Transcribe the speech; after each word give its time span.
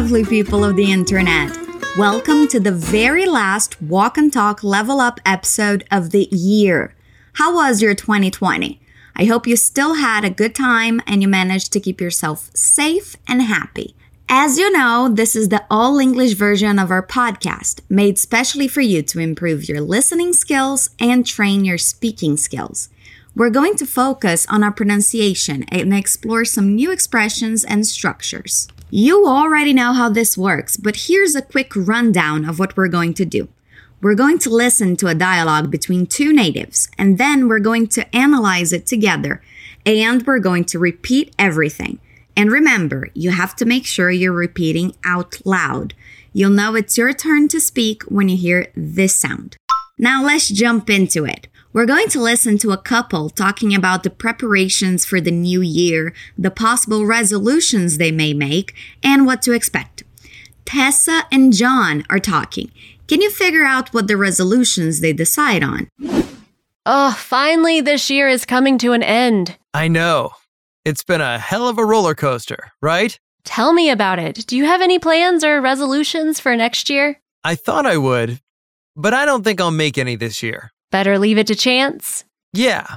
lovely 0.00 0.24
people 0.24 0.64
of 0.64 0.76
the 0.76 0.90
internet. 0.90 1.54
Welcome 1.98 2.48
to 2.48 2.58
the 2.58 2.72
very 2.72 3.26
last 3.26 3.82
Walk 3.82 4.16
and 4.16 4.32
Talk 4.32 4.64
Level 4.64 4.98
Up 4.98 5.20
episode 5.26 5.84
of 5.90 6.08
the 6.08 6.26
year. 6.32 6.94
How 7.34 7.54
was 7.54 7.82
your 7.82 7.94
2020? 7.94 8.80
I 9.14 9.24
hope 9.26 9.46
you 9.46 9.56
still 9.56 9.96
had 9.96 10.24
a 10.24 10.30
good 10.30 10.54
time 10.54 11.02
and 11.06 11.20
you 11.20 11.28
managed 11.28 11.70
to 11.74 11.80
keep 11.80 12.00
yourself 12.00 12.50
safe 12.54 13.14
and 13.28 13.42
happy. 13.42 13.94
As 14.26 14.58
you 14.58 14.72
know, 14.72 15.10
this 15.12 15.36
is 15.36 15.50
the 15.50 15.66
all 15.70 15.98
English 15.98 16.32
version 16.32 16.78
of 16.78 16.90
our 16.90 17.06
podcast, 17.06 17.82
made 17.90 18.18
specially 18.18 18.68
for 18.68 18.80
you 18.80 19.02
to 19.02 19.20
improve 19.20 19.68
your 19.68 19.82
listening 19.82 20.32
skills 20.32 20.88
and 20.98 21.26
train 21.26 21.66
your 21.66 21.76
speaking 21.76 22.38
skills. 22.38 22.88
We're 23.36 23.50
going 23.50 23.74
to 23.76 23.84
focus 23.84 24.46
on 24.48 24.64
our 24.64 24.72
pronunciation 24.72 25.64
and 25.64 25.92
explore 25.92 26.46
some 26.46 26.74
new 26.74 26.90
expressions 26.90 27.64
and 27.64 27.86
structures. 27.86 28.66
You 28.92 29.24
already 29.24 29.72
know 29.72 29.92
how 29.92 30.08
this 30.08 30.36
works, 30.36 30.76
but 30.76 31.06
here's 31.06 31.36
a 31.36 31.42
quick 31.42 31.72
rundown 31.76 32.44
of 32.44 32.58
what 32.58 32.76
we're 32.76 32.88
going 32.88 33.14
to 33.14 33.24
do. 33.24 33.48
We're 34.02 34.16
going 34.16 34.40
to 34.40 34.50
listen 34.50 34.96
to 34.96 35.06
a 35.06 35.14
dialogue 35.14 35.70
between 35.70 36.06
two 36.06 36.32
natives, 36.32 36.88
and 36.98 37.16
then 37.16 37.46
we're 37.46 37.60
going 37.60 37.86
to 37.88 38.16
analyze 38.16 38.72
it 38.72 38.86
together, 38.86 39.42
and 39.86 40.26
we're 40.26 40.40
going 40.40 40.64
to 40.64 40.80
repeat 40.80 41.32
everything. 41.38 42.00
And 42.36 42.50
remember, 42.50 43.10
you 43.14 43.30
have 43.30 43.54
to 43.56 43.64
make 43.64 43.86
sure 43.86 44.10
you're 44.10 44.32
repeating 44.32 44.96
out 45.04 45.40
loud. 45.44 45.94
You'll 46.32 46.50
know 46.50 46.74
it's 46.74 46.98
your 46.98 47.12
turn 47.12 47.46
to 47.48 47.60
speak 47.60 48.02
when 48.04 48.28
you 48.28 48.36
hear 48.36 48.72
this 48.74 49.14
sound. 49.14 49.56
Now 49.98 50.24
let's 50.24 50.48
jump 50.48 50.90
into 50.90 51.24
it. 51.26 51.46
We're 51.72 51.86
going 51.86 52.08
to 52.08 52.20
listen 52.20 52.58
to 52.58 52.72
a 52.72 52.76
couple 52.76 53.30
talking 53.30 53.72
about 53.76 54.02
the 54.02 54.10
preparations 54.10 55.04
for 55.04 55.20
the 55.20 55.30
new 55.30 55.60
year, 55.60 56.12
the 56.36 56.50
possible 56.50 57.06
resolutions 57.06 57.96
they 57.96 58.10
may 58.10 58.34
make, 58.34 58.74
and 59.04 59.24
what 59.24 59.40
to 59.42 59.52
expect. 59.52 60.02
Tessa 60.64 61.26
and 61.30 61.52
John 61.52 62.04
are 62.10 62.18
talking. 62.18 62.72
Can 63.06 63.20
you 63.20 63.30
figure 63.30 63.64
out 63.64 63.94
what 63.94 64.08
the 64.08 64.16
resolutions 64.16 64.98
they 64.98 65.12
decide 65.12 65.62
on? 65.62 65.88
Oh, 66.84 67.12
finally, 67.16 67.80
this 67.80 68.10
year 68.10 68.28
is 68.28 68.44
coming 68.44 68.76
to 68.78 68.92
an 68.92 69.04
end. 69.04 69.56
I 69.72 69.86
know. 69.86 70.32
It's 70.84 71.04
been 71.04 71.20
a 71.20 71.38
hell 71.38 71.68
of 71.68 71.78
a 71.78 71.84
roller 71.84 72.16
coaster, 72.16 72.72
right? 72.82 73.16
Tell 73.44 73.72
me 73.72 73.90
about 73.90 74.18
it. 74.18 74.44
Do 74.48 74.56
you 74.56 74.64
have 74.64 74.82
any 74.82 74.98
plans 74.98 75.44
or 75.44 75.60
resolutions 75.60 76.40
for 76.40 76.56
next 76.56 76.90
year? 76.90 77.20
I 77.44 77.54
thought 77.54 77.86
I 77.86 77.96
would, 77.96 78.40
but 78.96 79.14
I 79.14 79.24
don't 79.24 79.44
think 79.44 79.60
I'll 79.60 79.70
make 79.70 79.98
any 79.98 80.16
this 80.16 80.42
year. 80.42 80.72
Better 80.90 81.18
leave 81.18 81.38
it 81.38 81.46
to 81.48 81.54
chance. 81.54 82.24
Yeah. 82.52 82.96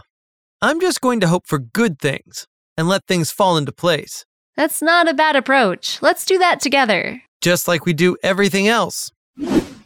I'm 0.62 0.80
just 0.80 1.02
going 1.02 1.20
to 1.20 1.28
hope 1.28 1.46
for 1.48 1.60
good 1.60 2.00
things 2.00 2.48
and 2.78 2.88
let 2.88 3.06
things 3.06 3.32
fall 3.32 3.58
into 3.58 3.72
place, 3.72 4.26
That's 4.56 4.82
not 4.82 5.08
a 5.08 5.14
bad 5.14 5.36
approach. 5.36 6.02
Let's 6.02 6.26
do 6.26 6.38
that 6.40 6.60
together. 6.60 7.22
just 7.42 7.68
like 7.68 7.86
we 7.86 7.94
do 7.94 8.18
everything 8.24 8.68
else. 8.68 9.12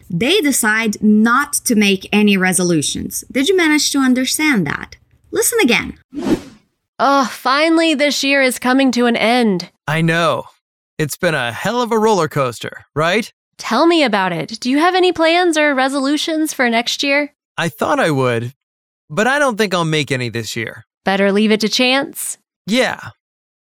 They 0.09 0.39
decide 0.39 1.02
not 1.03 1.53
to 1.66 1.75
make 1.75 2.08
any 2.14 2.38
resolutions. 2.38 3.25
Did 3.31 3.49
you 3.49 3.58
manage 3.58 3.91
to 3.91 3.97
understand 3.99 4.66
that? 4.67 4.95
Listen 5.31 5.59
again. 5.61 5.97
Oh, 6.99 7.25
finally, 7.31 7.94
this 7.94 8.23
year 8.23 8.42
is 8.42 8.58
coming 8.59 8.92
to 8.94 9.05
an 9.05 9.17
end. 9.17 9.69
I 9.88 10.02
know. 10.02 10.45
It's 10.97 11.17
been 11.17 11.36
a 11.36 11.52
hell 11.52 11.81
of 11.81 11.92
a 11.92 11.99
roller 11.99 12.27
coaster, 12.30 12.86
right? 12.95 13.31
Tell 13.58 13.86
me 13.86 14.03
about 14.03 14.31
it. 14.31 14.59
Do 14.61 14.69
you 14.69 14.77
have 14.80 14.95
any 14.95 15.11
plans 15.11 15.58
or 15.58 15.75
resolutions 15.75 16.53
for 16.53 16.69
next 16.69 17.03
year? 17.03 17.33
I 17.58 17.69
thought 17.69 18.00
I 18.00 18.11
would, 18.11 18.53
but 19.09 19.27
I 19.27 19.39
don't 19.39 19.58
think 19.58 19.73
I'll 19.73 19.86
make 19.86 20.11
any 20.11 20.30
this 20.30 20.55
year. 20.55 20.86
Better 21.05 21.31
leave 21.31 21.52
it 21.52 21.59
to 21.61 21.69
chance. 21.69 22.38
Yeah. 22.66 22.99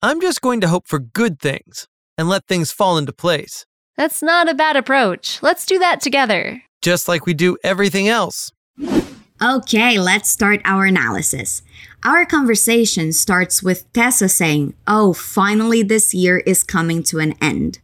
I'm 0.01 0.19
just 0.21 0.41
going 0.41 0.61
to 0.61 0.67
hope 0.67 0.87
for 0.87 0.99
good 0.99 1.39
things 1.39 1.87
and 2.17 2.27
let 2.29 2.47
things 2.47 2.71
fall 2.71 2.97
into 2.97 3.13
place, 3.13 3.65
That's 3.95 4.21
not 4.23 4.49
a 4.49 4.53
bad 4.55 4.75
approach. 4.75 5.41
Let's 5.43 5.65
do 5.65 5.77
that 5.79 6.01
together. 6.01 6.61
just 6.81 7.07
like 7.07 7.25
we 7.25 7.33
do 7.33 7.57
everything 7.63 8.07
else. 8.07 8.51
Okay, 9.41 9.99
let's 9.99 10.29
start 10.29 10.61
our 10.65 10.85
analysis. 10.85 11.61
Our 12.03 12.25
conversation 12.25 13.13
starts 13.13 13.61
with 13.61 13.91
Tessa 13.93 14.29
saying, 14.29 14.73
Oh, 14.87 15.13
finally, 15.13 15.83
this 15.83 16.13
year 16.13 16.39
is 16.39 16.63
coming 16.63 17.03
to 17.03 17.19
an 17.19 17.33
end. 17.41 17.79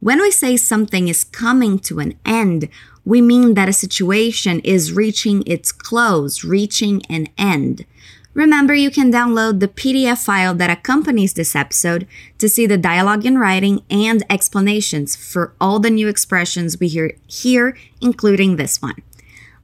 When 0.00 0.20
we 0.20 0.30
say 0.30 0.56
something 0.56 1.08
is 1.08 1.24
coming 1.24 1.78
to 1.80 1.98
an 1.98 2.14
end, 2.24 2.68
we 3.04 3.20
mean 3.20 3.54
that 3.54 3.68
a 3.68 3.72
situation 3.72 4.60
is 4.60 4.92
reaching 4.92 5.42
its 5.46 5.72
close, 5.72 6.44
reaching 6.44 7.02
an 7.08 7.28
end. 7.36 7.84
Remember, 8.32 8.74
you 8.74 8.90
can 8.90 9.12
download 9.12 9.60
the 9.60 9.68
PDF 9.68 10.24
file 10.24 10.54
that 10.54 10.70
accompanies 10.70 11.34
this 11.34 11.54
episode 11.54 12.06
to 12.38 12.48
see 12.48 12.66
the 12.66 12.76
dialogue 12.76 13.24
in 13.24 13.38
writing 13.38 13.82
and 13.88 14.24
explanations 14.28 15.14
for 15.14 15.54
all 15.60 15.78
the 15.78 15.90
new 15.90 16.08
expressions 16.08 16.80
we 16.80 16.88
hear 16.88 17.12
here, 17.28 17.76
including 18.00 18.56
this 18.56 18.82
one. 18.82 18.96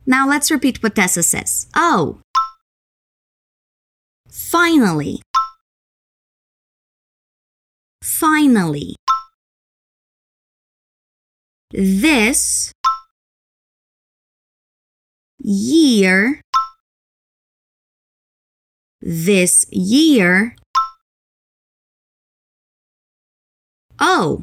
Now 0.07 0.29
let's 0.29 0.51
repeat 0.51 0.83
what 0.83 0.95
Tessa 0.95 1.23
says. 1.23 1.67
Oh. 1.75 2.21
Finally. 4.29 5.21
Finally. 8.03 8.95
This 11.73 12.73
year. 15.43 16.41
This 19.01 19.67
year. 19.71 20.55
Oh. 23.99 24.43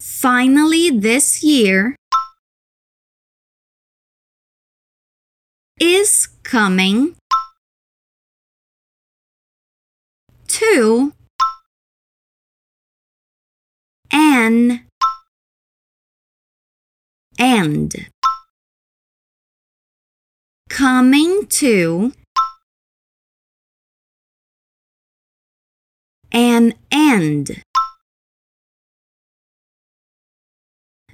Finally, 0.00 0.90
this 0.90 1.42
year. 1.42 1.96
is 5.80 6.28
coming 6.42 7.14
to 10.48 11.12
an 14.10 14.82
end. 17.38 18.08
Coming 20.68 21.46
to 21.46 22.12
an 26.30 26.74
end. 26.90 27.62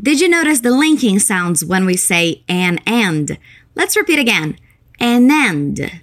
Did 0.02 0.20
you 0.20 0.28
notice 0.28 0.60
the 0.60 0.70
linking 0.70 1.18
sounds 1.18 1.64
when 1.64 1.86
we 1.86 1.96
say 1.96 2.42
an 2.48 2.78
end? 2.86 3.38
Let's 3.74 3.96
repeat 3.96 4.18
again. 4.18 4.58
An 5.00 5.30
end. 5.30 6.00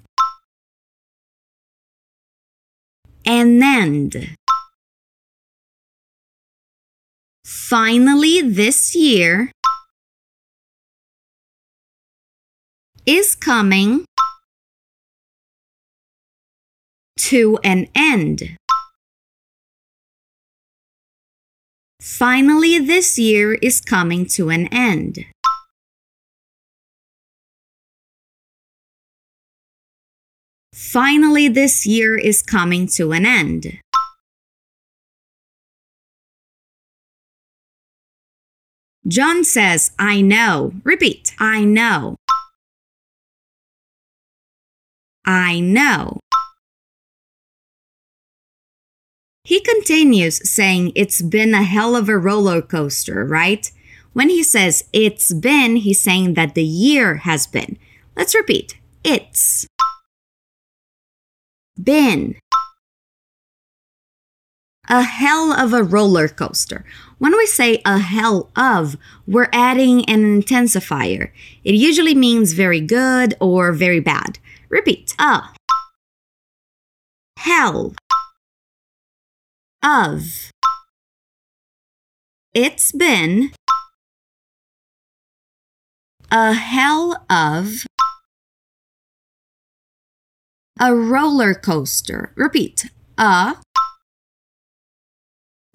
An 3.25 3.62
end. 3.62 4.35
Finally, 7.45 8.41
this 8.41 8.95
year 8.95 9.51
is 13.06 13.35
coming 13.35 14.06
to 17.17 17.57
an 17.63 17.88
end. 17.95 18.57
Finally, 22.00 22.79
this 22.79 23.17
year 23.17 23.56
is 23.56 23.81
coming 23.81 24.25
to 24.25 24.50
an 24.50 24.67
end. 24.72 25.25
Finally, 30.73 31.47
this 31.47 31.86
year 31.86 32.18
is 32.18 32.42
coming 32.42 32.88
to 32.88 33.12
an 33.12 33.25
end. 33.25 33.80
John 39.07 39.44
says, 39.44 39.92
I 39.97 40.21
know. 40.21 40.74
Repeat, 40.83 41.33
I 41.39 41.65
know. 41.65 42.18
I 45.25 45.59
know. 45.59 46.19
He 49.44 49.59
continues 49.59 50.47
saying 50.50 50.94
it's 50.95 51.21
been 51.21 51.53
a 51.53 51.63
hell 51.63 51.95
of 51.95 52.07
a 52.07 52.18
roller 52.18 52.62
coaster, 52.62 53.25
right? 53.25 53.69
When 54.13 54.29
he 54.29 54.44
says 54.44 54.85
it's 54.94 55.33
been, 55.33 55.77
he's 55.77 56.01
saying 56.01 56.35
that 56.35 56.56
the 56.56 56.63
year 56.63 57.15
has 57.18 57.47
been. 57.47 57.77
Let's 58.15 58.35
repeat. 58.35 58.77
It's 59.03 59.68
been 61.81 62.35
a 64.89 65.01
hell 65.03 65.53
of 65.53 65.73
a 65.73 65.83
roller 65.83 66.27
coaster. 66.27 66.83
When 67.18 67.35
we 67.38 67.45
say 67.45 67.81
a 67.85 68.00
hell 68.00 68.50
of, 68.56 68.97
we're 69.25 69.50
adding 69.53 70.03
an 70.09 70.41
intensifier. 70.41 71.31
It 71.63 71.75
usually 71.75 72.15
means 72.15 72.53
very 72.53 72.81
good 72.81 73.35
or 73.39 73.71
very 73.71 74.00
bad. 74.00 74.39
Repeat. 74.71 75.13
A 75.19 75.50
hell 77.38 77.94
of 79.83 80.50
It's 82.53 82.94
been 82.94 83.51
a 86.31 86.53
hell 86.53 87.25
of 87.29 87.85
a 90.79 90.95
roller 90.95 91.53
coaster. 91.53 92.31
Repeat. 92.38 92.89
A 93.18 93.57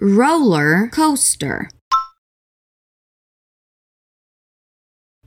roller 0.01 0.89
coaster. 0.89 1.69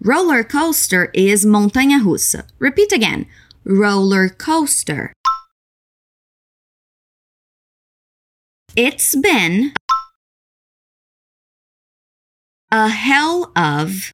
Roller 0.01 0.44
coaster 0.44 1.12
is 1.13 1.45
montanha 1.45 2.01
russa. 2.01 2.48
Repeat 2.57 2.92
again. 2.92 3.27
Roller 3.71 4.30
coaster. 4.30 5.13
It's 8.75 9.16
been 9.16 9.74
a 12.71 12.89
hell 12.89 13.51
of 13.56 14.12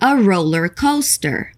a 0.00 0.16
roller 0.16 0.68
coaster. 0.68 1.52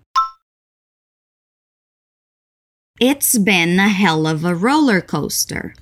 It's 2.98 3.36
been 3.36 3.78
a 3.78 3.90
hell 3.90 4.26
of 4.26 4.42
a 4.42 4.54
roller 4.54 5.02
coaster. 5.02 5.74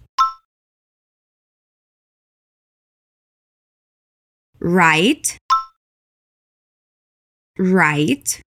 Right, 4.58 5.38
right. 7.56 8.42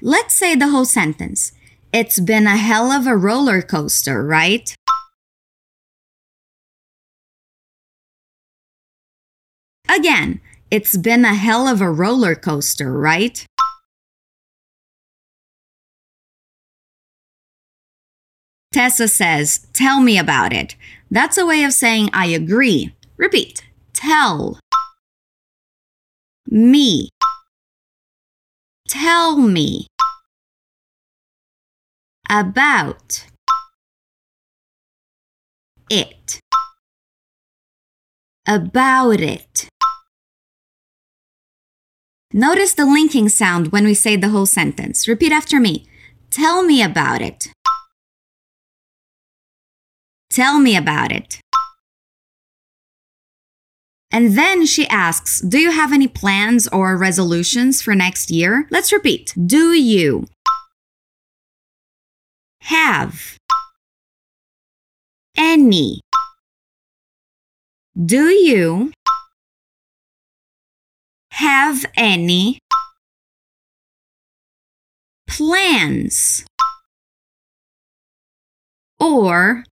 Let's 0.00 0.34
say 0.34 0.54
the 0.54 0.68
whole 0.68 0.84
sentence. 0.84 1.50
It's 1.92 2.20
been 2.20 2.46
a 2.46 2.56
hell 2.56 2.92
of 2.92 3.06
a 3.08 3.16
roller 3.16 3.60
coaster, 3.60 4.24
right? 4.24 4.72
Again, 9.88 10.40
it's 10.70 10.96
been 10.96 11.24
a 11.24 11.34
hell 11.34 11.66
of 11.66 11.80
a 11.80 11.90
roller 11.90 12.36
coaster, 12.36 12.92
right? 12.92 13.44
Tessa 18.72 19.08
says, 19.08 19.66
Tell 19.72 20.00
me 20.00 20.16
about 20.16 20.52
it. 20.52 20.76
That's 21.10 21.38
a 21.38 21.46
way 21.46 21.64
of 21.64 21.72
saying 21.72 22.10
I 22.12 22.26
agree. 22.26 22.94
Repeat. 23.16 23.64
Tell. 23.94 24.60
Me. 26.46 27.08
Tell 28.88 29.36
me. 29.36 29.86
About. 32.30 33.26
It. 35.90 36.40
About 38.46 39.20
it. 39.20 39.68
Notice 42.32 42.72
the 42.72 42.86
linking 42.86 43.28
sound 43.28 43.72
when 43.72 43.84
we 43.84 43.92
say 43.92 44.16
the 44.16 44.30
whole 44.30 44.46
sentence. 44.46 45.06
Repeat 45.06 45.32
after 45.32 45.60
me. 45.60 45.86
Tell 46.30 46.62
me 46.62 46.82
about 46.82 47.20
it. 47.20 47.48
Tell 50.30 50.58
me 50.58 50.76
about 50.76 51.12
it. 51.12 51.40
And 54.18 54.36
then 54.36 54.66
she 54.66 54.84
asks, 54.88 55.40
Do 55.40 55.58
you 55.58 55.70
have 55.70 55.92
any 55.92 56.08
plans 56.08 56.66
or 56.72 56.96
resolutions 56.96 57.80
for 57.80 57.94
next 57.94 58.32
year? 58.32 58.66
Let's 58.68 58.90
repeat. 58.90 59.32
Do 59.46 59.72
you 59.74 60.26
have 62.62 63.38
any? 65.36 66.00
Do 67.94 68.26
you 68.26 68.90
have 71.30 71.86
any 71.96 72.58
plans 75.28 76.44
or 78.98 79.62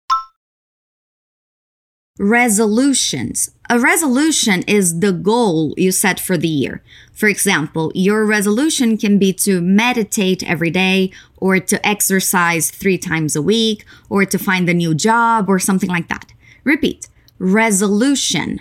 resolutions. 2.18 3.50
A 3.68 3.80
resolution 3.80 4.62
is 4.68 5.00
the 5.00 5.12
goal 5.12 5.74
you 5.76 5.90
set 5.90 6.20
for 6.20 6.38
the 6.38 6.46
year. 6.46 6.82
For 7.12 7.28
example, 7.28 7.90
your 7.96 8.24
resolution 8.24 8.96
can 8.96 9.18
be 9.18 9.32
to 9.32 9.60
meditate 9.60 10.48
every 10.48 10.70
day, 10.70 11.10
or 11.38 11.58
to 11.58 11.84
exercise 11.84 12.70
three 12.70 12.96
times 12.96 13.34
a 13.34 13.42
week, 13.42 13.84
or 14.08 14.24
to 14.24 14.38
find 14.38 14.68
a 14.68 14.74
new 14.74 14.94
job, 14.94 15.48
or 15.48 15.58
something 15.58 15.90
like 15.90 16.06
that. 16.08 16.32
Repeat 16.62 17.08
resolution. 17.40 18.60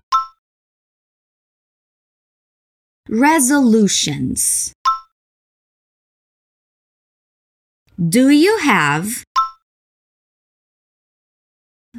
Resolutions. 3.08 4.74
Do 7.98 8.30
you 8.30 8.58
have 8.58 9.24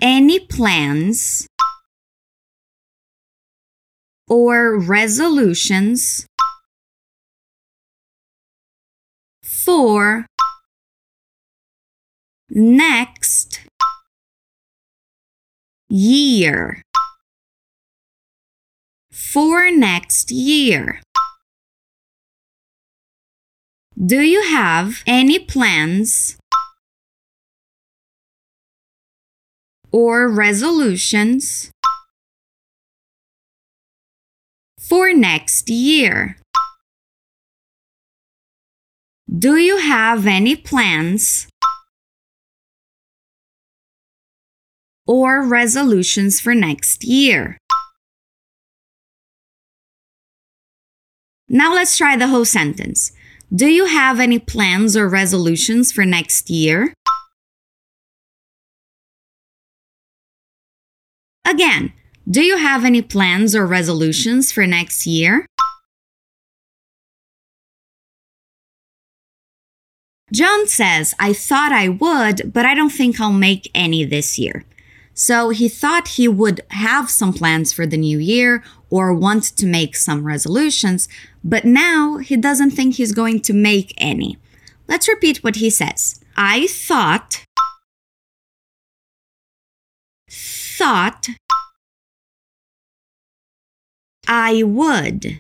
any 0.02 0.40
plans 0.40 1.46
or 4.28 4.78
resolutions. 4.78 6.26
For 9.42 10.26
next. 12.50 13.60
Year? 15.88 16.82
For 19.12 19.70
next 19.70 20.30
year. 20.30 21.00
Do 24.04 24.20
you 24.20 24.42
have 24.42 25.02
any 25.06 25.38
plans? 25.38 26.36
Or 29.92 30.28
resolutions 30.28 31.70
for 34.88 35.12
next 35.12 35.68
year? 35.68 36.36
Do 39.28 39.56
you 39.56 39.78
have 39.78 40.26
any 40.26 40.54
plans 40.54 41.48
or 45.06 45.44
resolutions 45.44 46.40
for 46.40 46.54
next 46.54 47.04
year? 47.04 47.58
Now 51.48 51.74
let's 51.74 51.96
try 51.96 52.16
the 52.16 52.28
whole 52.28 52.44
sentence. 52.44 53.12
Do 53.54 53.66
you 53.66 53.86
have 53.86 54.20
any 54.20 54.38
plans 54.38 54.96
or 54.96 55.08
resolutions 55.08 55.92
for 55.92 56.04
next 56.04 56.50
year? 56.50 56.92
Again, 61.44 61.92
do 62.28 62.42
you 62.42 62.56
have 62.56 62.84
any 62.84 63.02
plans 63.02 63.54
or 63.54 63.66
resolutions 63.66 64.50
for 64.50 64.66
next 64.66 65.06
year? 65.06 65.46
John 70.32 70.66
says, 70.66 71.14
I 71.20 71.32
thought 71.32 71.70
I 71.70 71.88
would, 71.88 72.52
but 72.52 72.66
I 72.66 72.74
don't 72.74 72.90
think 72.90 73.20
I'll 73.20 73.32
make 73.32 73.70
any 73.74 74.04
this 74.04 74.38
year. 74.38 74.64
So 75.14 75.50
he 75.50 75.68
thought 75.68 76.08
he 76.08 76.26
would 76.26 76.60
have 76.70 77.08
some 77.08 77.32
plans 77.32 77.72
for 77.72 77.86
the 77.86 77.96
new 77.96 78.18
year 78.18 78.62
or 78.90 79.14
want 79.14 79.44
to 79.56 79.66
make 79.66 79.94
some 79.96 80.26
resolutions, 80.26 81.08
but 81.44 81.64
now 81.64 82.18
he 82.18 82.36
doesn't 82.36 82.72
think 82.72 82.96
he's 82.96 83.12
going 83.12 83.40
to 83.42 83.52
make 83.52 83.94
any. 83.96 84.36
Let's 84.88 85.08
repeat 85.08 85.44
what 85.44 85.56
he 85.56 85.70
says. 85.70 86.20
I 86.36 86.66
thought 86.66 87.44
thought 90.28 91.28
I 94.28 94.62
would. 94.62 95.38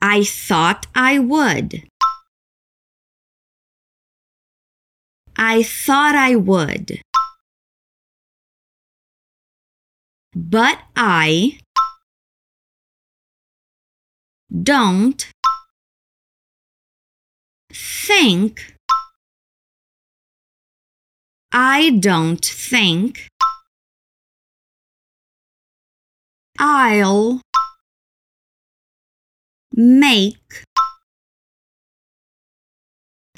I 0.00 0.24
thought 0.24 0.86
I 0.94 1.18
would. 1.18 1.84
I 5.36 5.62
thought 5.62 6.14
I 6.14 6.36
would. 6.36 7.00
But 10.34 10.78
I 10.96 11.58
don't 14.62 15.26
think 17.72 18.74
I 21.52 21.90
don't 21.90 22.44
think 22.44 23.28
I'll 26.62 27.40
make 29.72 30.64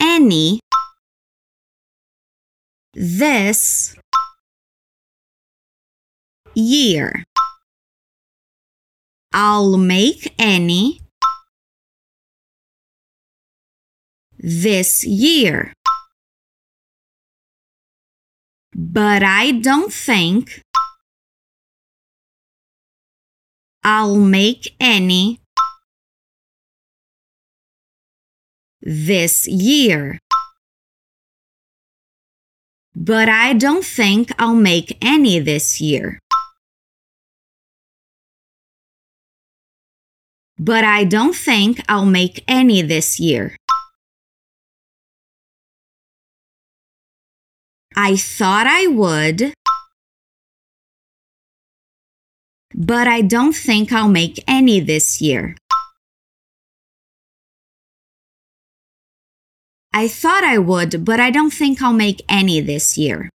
any 0.01 0.59
this 2.93 3.95
year. 6.57 7.23
I'll 9.33 9.77
make 9.77 10.35
any 10.37 10.99
this 14.37 15.05
year. 15.05 15.73
But 18.75 19.23
I 19.23 19.53
don't 19.53 19.93
think 19.93 20.61
I'll 23.85 24.17
make 24.17 24.75
any 24.79 25.41
this 28.81 29.49
year. 29.49 30.19
But 32.95 33.29
I 33.29 33.55
don't 33.55 33.85
think 33.85 34.31
I'll 34.39 34.55
make 34.55 34.99
any 35.03 35.39
this 35.39 35.81
year. 35.81 36.19
But 40.59 40.85
I 40.85 41.05
don't 41.05 41.35
think 41.35 41.83
I'll 41.89 42.07
make 42.07 42.45
any 42.47 42.83
this 42.83 43.19
year. 43.19 43.57
I 47.97 48.17
thought 48.17 48.67
I 48.67 48.87
would, 48.87 49.53
but 52.75 53.07
I 53.07 53.21
don't 53.21 53.55
think 53.55 53.93
I'll 53.93 54.09
make 54.09 54.43
any 54.47 54.81
this 54.81 55.21
year. 55.21 55.57
I 59.95 60.09
thought 60.09 60.43
I 60.43 60.59
would, 60.59 61.05
but 61.05 61.21
I 61.21 61.31
don't 61.31 61.53
think 61.53 61.83
I'll 61.83 61.93
make 61.93 62.23
any 62.29 62.61
this 62.61 62.97
year. 62.97 63.29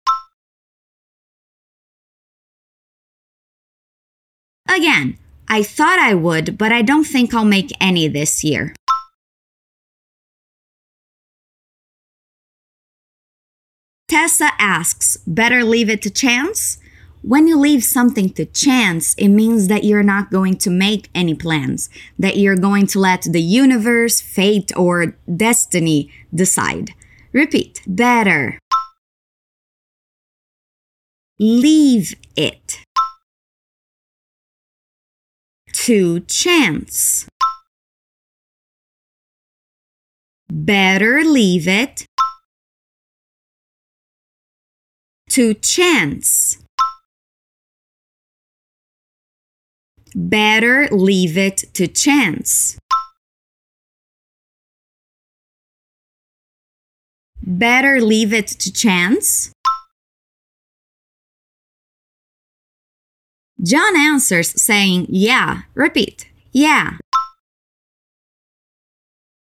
Again, 4.67 5.17
I 5.48 5.63
thought 5.63 6.00
I 6.00 6.13
would, 6.13 6.58
but 6.58 6.72
I 6.72 6.82
don't 6.82 7.06
think 7.06 7.34
I'll 7.34 7.46
make 7.46 7.72
any 7.79 8.08
this 8.08 8.44
year. 8.44 8.75
Tessa 14.08 14.51
asks, 14.58 15.17
better 15.27 15.63
leave 15.63 15.89
it 15.89 16.01
to 16.01 16.10
chance? 16.10 16.79
When 17.22 17.48
you 17.48 17.58
leave 17.58 17.84
something 17.84 18.30
to 18.34 18.46
chance, 18.46 19.14
it 19.16 19.30
means 19.30 19.68
that 19.68 19.84
you're 19.84 20.04
not 20.04 20.32
going 20.32 20.58
to 20.60 20.70
make 20.70 21.10
any 21.16 21.34
plans, 21.34 21.90
that 22.18 22.38
you're 22.38 22.56
going 22.56 22.88
to 22.88 23.00
let 23.00 23.24
the 23.24 23.42
universe, 23.42 24.22
fate, 24.22 24.72
or 24.78 25.18
destiny 25.36 26.12
decide. 26.34 26.94
Repeat, 27.34 27.82
better. 27.86 28.60
Leave 31.40 32.16
it 32.36 32.80
to 35.74 36.22
chance. 36.22 37.28
Better 40.50 41.24
leave 41.24 41.68
it 41.68 42.06
to 45.30 45.54
chance. 45.54 46.58
Better 50.16 50.88
leave 50.92 51.38
it 51.38 51.64
to 51.74 51.88
chance. 51.88 52.78
Better 57.42 58.02
leave 58.02 58.34
it 58.34 58.48
to 58.48 58.74
chance. 58.74 59.52
John 63.62 63.96
answers 63.98 64.62
saying, 64.62 65.08
Yeah. 65.10 65.62
Repeat, 65.74 66.28
Yeah. 66.52 66.98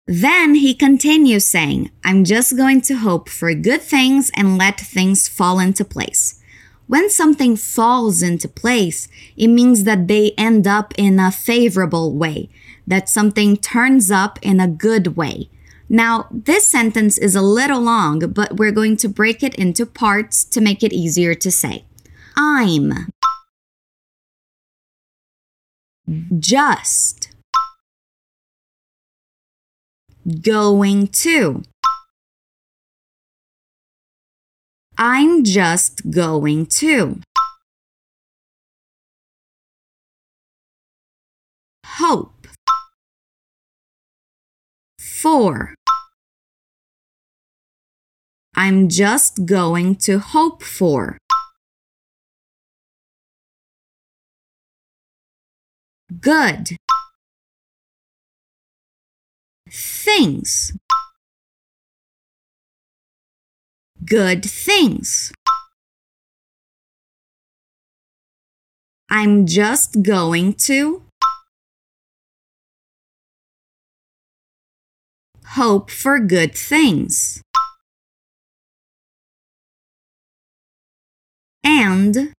Then 0.06 0.54
he 0.54 0.72
continues 0.72 1.46
saying, 1.46 1.90
I'm 2.04 2.22
just 2.22 2.56
going 2.56 2.80
to 2.82 2.94
hope 2.94 3.28
for 3.28 3.52
good 3.54 3.82
things 3.82 4.30
and 4.36 4.56
let 4.56 4.78
things 4.78 5.26
fall 5.26 5.58
into 5.58 5.84
place. 5.84 6.40
When 6.86 7.10
something 7.10 7.56
falls 7.56 8.22
into 8.22 8.48
place, 8.48 9.08
it 9.36 9.48
means 9.48 9.84
that 9.84 10.06
they 10.06 10.32
end 10.38 10.66
up 10.66 10.94
in 10.96 11.18
a 11.18 11.32
favorable 11.32 12.14
way, 12.14 12.48
that 12.86 13.08
something 13.08 13.56
turns 13.56 14.10
up 14.10 14.38
in 14.40 14.60
a 14.60 14.68
good 14.68 15.16
way. 15.16 15.50
Now, 15.88 16.28
this 16.30 16.66
sentence 16.66 17.18
is 17.18 17.34
a 17.34 17.42
little 17.42 17.80
long, 17.80 18.20
but 18.20 18.56
we're 18.56 18.72
going 18.72 18.96
to 18.98 19.08
break 19.08 19.42
it 19.42 19.54
into 19.56 19.86
parts 19.86 20.44
to 20.44 20.60
make 20.60 20.82
it 20.82 20.92
easier 20.92 21.34
to 21.34 21.50
say. 21.50 21.84
I'm 22.36 23.10
just 26.38 27.30
going 30.40 31.08
to. 31.08 31.62
I'm 34.98 35.44
just 35.44 36.10
going 36.10 36.66
to. 36.80 37.20
Hope. 41.84 42.46
For. 44.98 45.74
I'm 48.54 48.88
just 48.88 49.44
going 49.44 49.96
to 49.96 50.18
hope 50.18 50.62
for. 50.62 51.18
Good. 56.20 56.76
Things. 59.68 60.72
Good 64.06 64.44
things. 64.44 65.32
I'm 69.10 69.46
just 69.46 70.02
going 70.02 70.54
to 70.68 71.02
hope 75.56 75.90
for 75.90 76.18
good 76.18 76.54
things. 76.54 77.42
And 81.64 82.32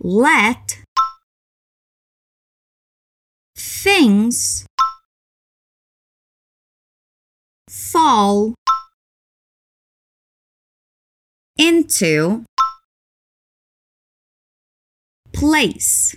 let 0.00 0.78
things 3.56 4.66
fall 7.68 8.54
into 11.58 12.44
place 15.32 16.16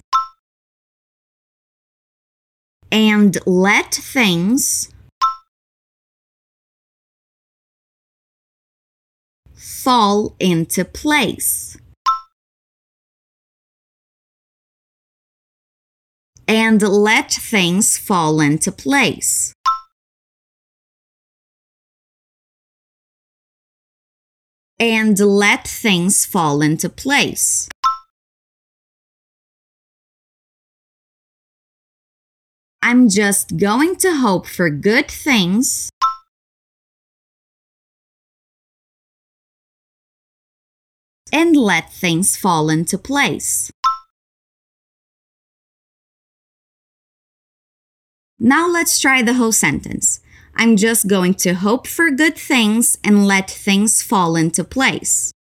and 2.92 3.38
let 3.46 3.94
things 3.94 4.92
fall 9.56 10.36
into 10.40 10.84
place. 10.84 11.78
And 16.48 16.82
let 16.82 17.32
things 17.32 17.98
fall 17.98 18.42
into 18.42 18.72
place. 18.72 19.54
And 24.82 25.20
let 25.20 25.68
things 25.68 26.26
fall 26.26 26.64
into 26.64 26.90
place. 26.90 27.70
I'm 32.82 33.08
just 33.08 33.58
going 33.58 33.96
to 33.98 34.16
hope 34.16 34.48
for 34.48 34.72
good 34.72 35.08
things. 35.08 35.92
And 41.32 41.56
let 41.56 41.94
things 41.94 42.36
fall 42.36 42.72
into 42.72 42.98
place. 42.98 43.70
Now 48.44 48.68
let's 48.68 49.00
try 49.00 49.22
the 49.22 49.36
whole 49.36 49.52
sentence. 49.52 50.20
I'm 50.56 50.76
just 50.76 51.08
going 51.08 51.36
to 51.46 51.54
hope 51.54 51.86
for 51.86 52.10
good 52.10 52.36
things 52.36 52.98
and 53.04 53.28
let 53.28 53.52
things 53.52 54.02
fall 54.02 54.36
into 54.36 54.64
place. 54.64 55.32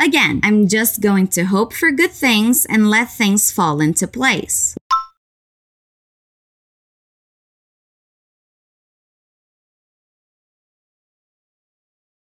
Again, 0.00 0.40
I'm 0.42 0.66
just 0.66 1.00
going 1.00 1.28
to 1.28 1.44
hope 1.44 1.72
for 1.72 1.92
good 1.92 2.10
things 2.10 2.66
and 2.66 2.90
let 2.90 3.08
things 3.12 3.52
fall 3.52 3.80
into 3.80 4.08
place. 4.08 4.76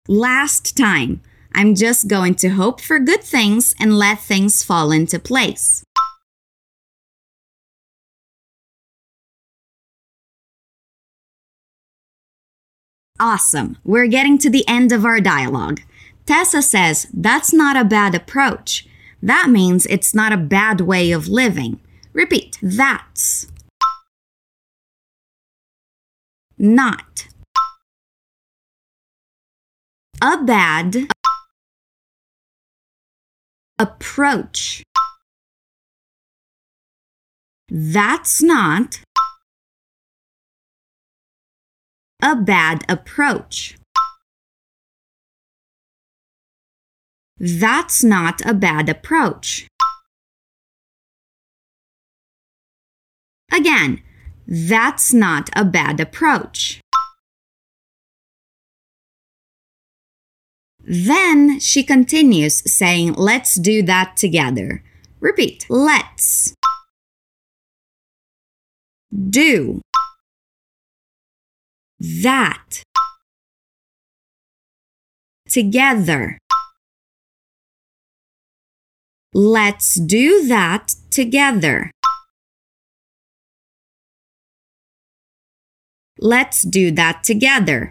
Last 0.07 0.77
time. 0.77 1.23
I'm 1.57 1.75
just 1.75 2.07
going 2.07 2.35
to 2.37 2.51
hope 2.51 2.83
for 2.83 2.99
good 2.99 3.25
things 3.25 3.75
and 3.81 3.99
let 3.99 4.21
things 4.21 4.63
fall 4.63 4.93
into 4.93 5.19
place. 5.19 5.83
Awesome. 13.19 13.79
We're 13.85 14.07
getting 14.07 14.37
to 14.37 14.51
the 14.51 14.69
end 14.69 14.93
of 14.93 15.07
our 15.07 15.19
dialogue. 15.19 15.81
Tessa 16.27 16.61
says 16.61 17.07
that's 17.15 17.55
not 17.55 17.75
a 17.75 17.85
bad 17.85 18.15
approach. 18.15 18.87
That 19.23 19.49
means 19.49 19.87
it's 19.87 20.15
not 20.15 20.33
a 20.33 20.37
bad 20.37 20.83
way 20.83 21.11
of 21.11 21.27
living. 21.27 21.81
Repeat, 22.13 22.59
that's. 22.61 23.47
Not. 26.59 27.29
A 30.21 30.43
bad 30.43 31.09
approach. 33.79 34.83
That's 37.69 38.43
not 38.43 39.01
a 42.23 42.37
bad 42.37 42.85
approach. 42.89 43.77
That's 47.39 48.03
not 48.03 48.41
a 48.47 48.55
bad 48.55 48.89
approach. 48.89 49.69
Again, 53.53 54.03
that's 54.47 55.13
not 55.13 55.51
a 55.55 55.65
bad 55.65 56.01
approach. 56.01 56.81
Then 60.89 61.59
she 61.59 61.83
continues 61.83 62.63
saying, 62.71 63.15
Let's 63.15 63.57
do 63.57 63.83
that 63.83 64.17
together. 64.17 64.85
Repeat, 65.19 65.67
let's 65.69 66.55
do 69.11 69.81
that 71.99 72.83
together. 75.49 76.39
Let's 79.35 79.95
do 79.97 80.47
that 80.47 80.95
together. 81.11 81.91
Let's 86.19 86.63
do 86.63 86.91
that 86.93 87.25
together. 87.25 87.91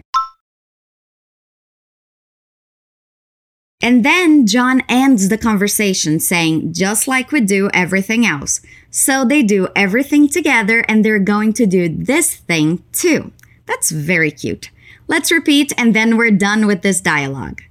And 3.86 4.04
then 4.04 4.48
John 4.48 4.82
ends 4.88 5.28
the 5.28 5.38
conversation 5.38 6.18
saying, 6.18 6.72
just 6.72 7.06
like 7.06 7.30
we 7.30 7.40
do 7.40 7.70
everything 7.72 8.26
else. 8.26 8.60
So 8.90 9.24
they 9.24 9.44
do 9.44 9.68
everything 9.76 10.28
together 10.28 10.80
and 10.88 11.04
they're 11.04 11.20
going 11.20 11.52
to 11.52 11.66
do 11.66 11.88
this 11.88 12.34
thing 12.34 12.82
too. 12.90 13.30
That's 13.64 13.92
very 13.92 14.32
cute. 14.32 14.72
Let's 15.06 15.30
repeat 15.30 15.72
and 15.78 15.94
then 15.94 16.16
we're 16.16 16.32
done 16.32 16.66
with 16.66 16.82
this 16.82 17.00
dialogue. 17.00 17.62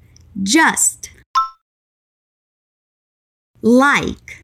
Just 0.42 1.10
like 3.62 4.42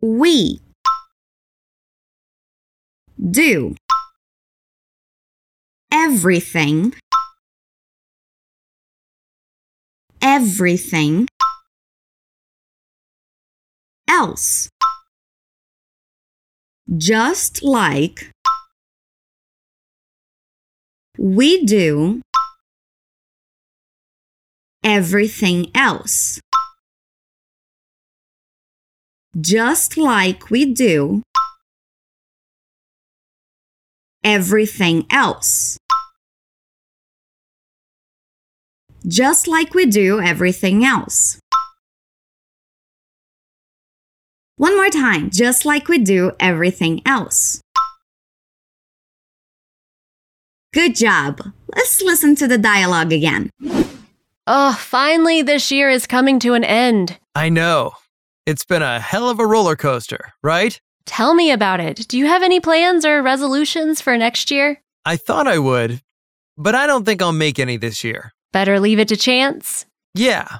we 0.00 0.62
do 3.20 3.76
everything 5.92 6.94
everything 10.22 11.26
else 14.08 14.68
just 16.96 17.62
like 17.62 18.30
we 21.18 21.64
do 21.64 22.20
everything 24.84 25.70
else. 25.74 26.40
Just 29.40 29.96
like 29.96 30.50
we 30.50 30.72
do 30.72 31.22
everything 34.22 35.06
else. 35.10 35.78
Just 39.06 39.48
like 39.48 39.74
we 39.74 39.86
do 39.86 40.20
everything 40.20 40.84
else. 40.84 41.38
One 44.56 44.76
more 44.76 44.90
time, 44.90 45.30
just 45.30 45.64
like 45.64 45.88
we 45.88 45.98
do 45.98 46.32
everything 46.38 47.02
else. 47.04 47.60
Good 50.72 50.94
job. 50.94 51.40
Let's 51.74 52.00
listen 52.00 52.34
to 52.36 52.46
the 52.46 52.58
dialogue 52.58 53.12
again. 53.12 53.50
Oh, 54.46 54.72
finally, 54.78 55.42
this 55.42 55.70
year 55.72 55.90
is 55.90 56.06
coming 56.06 56.38
to 56.40 56.54
an 56.54 56.64
end. 56.64 57.18
I 57.34 57.48
know. 57.48 57.92
It's 58.46 58.64
been 58.64 58.82
a 58.82 59.00
hell 59.00 59.28
of 59.28 59.38
a 59.38 59.46
roller 59.46 59.76
coaster, 59.76 60.32
right? 60.42 60.80
Tell 61.04 61.34
me 61.34 61.50
about 61.50 61.80
it. 61.80 62.06
Do 62.08 62.18
you 62.18 62.26
have 62.26 62.42
any 62.42 62.60
plans 62.60 63.04
or 63.04 63.22
resolutions 63.22 64.00
for 64.00 64.16
next 64.16 64.50
year? 64.50 64.80
I 65.04 65.16
thought 65.16 65.48
I 65.48 65.58
would, 65.58 66.00
but 66.56 66.74
I 66.74 66.86
don't 66.86 67.04
think 67.04 67.20
I'll 67.20 67.32
make 67.32 67.58
any 67.58 67.76
this 67.76 68.04
year. 68.04 68.32
Better 68.52 68.78
leave 68.80 68.98
it 68.98 69.08
to 69.08 69.16
chance. 69.16 69.86
Yeah. 70.14 70.58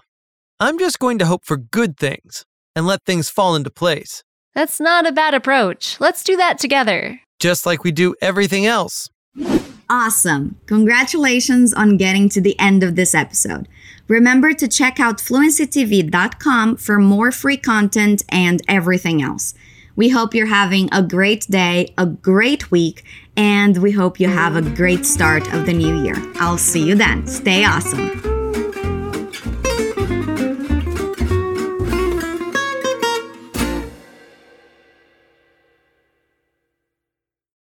I'm 0.60 0.78
just 0.78 0.98
going 0.98 1.18
to 1.18 1.26
hope 1.26 1.44
for 1.44 1.56
good 1.56 1.96
things 1.98 2.44
and 2.74 2.86
let 2.86 3.04
things 3.04 3.28
fall 3.28 3.54
into 3.54 3.70
place, 3.70 4.22
That's 4.54 4.80
not 4.80 5.06
a 5.06 5.12
bad 5.12 5.34
approach. 5.34 6.00
Let's 6.00 6.24
do 6.24 6.36
that 6.36 6.58
together. 6.58 7.20
just 7.40 7.66
like 7.66 7.84
we 7.84 7.92
do 7.92 8.14
everything 8.22 8.64
else. 8.66 9.10
Awesome. 9.90 10.58
Congratulations 10.66 11.74
on 11.74 11.96
getting 11.98 12.28
to 12.30 12.40
the 12.40 12.58
end 12.58 12.82
of 12.82 12.96
this 12.96 13.14
episode. 13.14 13.68
Remember 14.08 14.54
to 14.54 14.66
check 14.68 14.98
out 14.98 15.18
fluencytv.com 15.18 16.76
for 16.76 16.98
more 16.98 17.30
free 17.32 17.56
content 17.58 18.22
and 18.30 18.62
everything 18.68 19.22
else. 19.22 19.52
We 19.96 20.08
hope 20.08 20.34
you're 20.34 20.46
having 20.46 20.88
a 20.92 21.02
great 21.02 21.46
day, 21.48 21.92
a 21.98 22.06
great 22.06 22.70
week, 22.70 23.04
and 23.36 23.78
we 23.78 23.92
hope 23.92 24.20
you 24.20 24.28
have 24.28 24.56
a 24.56 24.62
great 24.62 25.04
start 25.04 25.52
of 25.52 25.66
the 25.66 25.72
new 25.72 26.02
year. 26.02 26.16
I'll 26.36 26.58
see 26.58 26.86
you 26.86 26.94
then. 26.94 27.26
Stay 27.26 27.64
awesome. 27.64 28.31